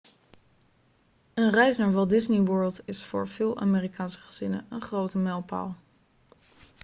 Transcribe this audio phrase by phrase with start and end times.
[1.33, 5.75] een reis naar walt disney world is voor veel amerikaanse gezinnen een grote mijlpaal